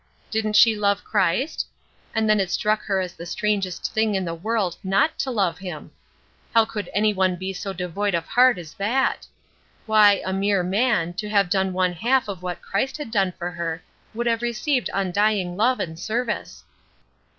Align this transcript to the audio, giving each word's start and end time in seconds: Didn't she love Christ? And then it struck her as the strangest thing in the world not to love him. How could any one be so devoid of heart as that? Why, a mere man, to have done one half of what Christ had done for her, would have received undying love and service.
Didn't 0.31 0.55
she 0.55 0.75
love 0.75 1.03
Christ? 1.03 1.67
And 2.15 2.27
then 2.27 2.39
it 2.39 2.49
struck 2.49 2.81
her 2.85 2.99
as 2.99 3.13
the 3.13 3.27
strangest 3.27 3.93
thing 3.93 4.15
in 4.15 4.25
the 4.25 4.33
world 4.33 4.77
not 4.83 5.19
to 5.19 5.29
love 5.29 5.59
him. 5.59 5.91
How 6.55 6.65
could 6.65 6.89
any 6.91 7.13
one 7.13 7.35
be 7.35 7.53
so 7.53 7.71
devoid 7.71 8.15
of 8.15 8.25
heart 8.25 8.57
as 8.57 8.73
that? 8.73 9.27
Why, 9.85 10.23
a 10.25 10.33
mere 10.33 10.63
man, 10.63 11.13
to 11.13 11.29
have 11.29 11.51
done 11.51 11.71
one 11.71 11.93
half 11.93 12.27
of 12.27 12.41
what 12.41 12.63
Christ 12.63 12.97
had 12.97 13.11
done 13.11 13.33
for 13.33 13.51
her, 13.51 13.83
would 14.15 14.25
have 14.25 14.41
received 14.41 14.89
undying 14.91 15.55
love 15.55 15.79
and 15.79 15.99
service. 15.99 16.63